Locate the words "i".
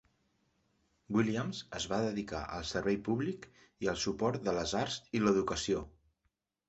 3.87-3.93, 5.21-5.23